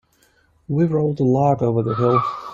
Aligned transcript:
We 0.67 0.85
rolled 0.85 1.17
the 1.17 1.25
log 1.25 1.61
over 1.61 1.83
the 1.83 1.93
hill. 1.93 2.23